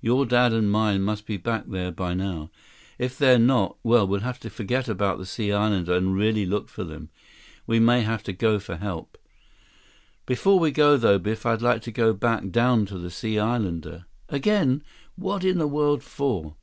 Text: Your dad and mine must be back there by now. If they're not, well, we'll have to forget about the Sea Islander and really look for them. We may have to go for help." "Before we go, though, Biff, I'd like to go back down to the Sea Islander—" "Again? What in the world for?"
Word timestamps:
Your 0.00 0.24
dad 0.24 0.54
and 0.54 0.70
mine 0.72 1.02
must 1.02 1.26
be 1.26 1.36
back 1.36 1.66
there 1.66 1.90
by 1.92 2.14
now. 2.14 2.50
If 2.98 3.18
they're 3.18 3.38
not, 3.38 3.76
well, 3.82 4.06
we'll 4.06 4.20
have 4.20 4.40
to 4.40 4.48
forget 4.48 4.88
about 4.88 5.18
the 5.18 5.26
Sea 5.26 5.52
Islander 5.52 5.94
and 5.94 6.16
really 6.16 6.46
look 6.46 6.70
for 6.70 6.84
them. 6.84 7.10
We 7.66 7.78
may 7.80 8.00
have 8.00 8.22
to 8.22 8.32
go 8.32 8.58
for 8.58 8.76
help." 8.76 9.18
"Before 10.24 10.58
we 10.58 10.70
go, 10.70 10.96
though, 10.96 11.18
Biff, 11.18 11.44
I'd 11.44 11.60
like 11.60 11.82
to 11.82 11.92
go 11.92 12.14
back 12.14 12.48
down 12.48 12.86
to 12.86 12.98
the 12.98 13.10
Sea 13.10 13.38
Islander—" 13.38 14.06
"Again? 14.30 14.82
What 15.16 15.44
in 15.44 15.58
the 15.58 15.68
world 15.68 16.02
for?" 16.02 16.54